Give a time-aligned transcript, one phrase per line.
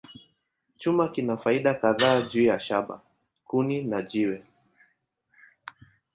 [0.79, 2.95] Chuma kina faida kadhaa juu ya shaba,
[3.49, 4.37] kuni, na jiwe.